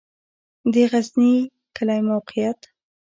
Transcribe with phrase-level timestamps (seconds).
[0.73, 1.35] د غزنی
[1.75, 2.59] کلی موقعیت